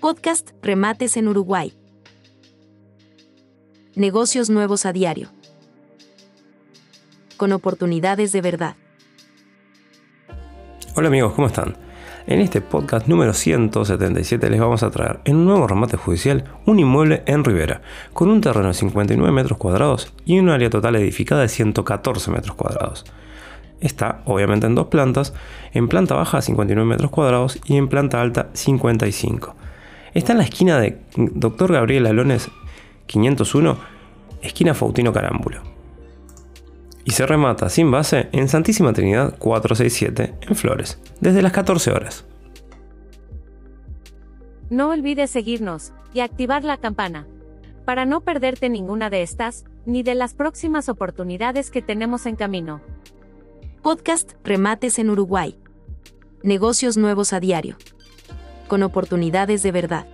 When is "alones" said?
32.04-32.50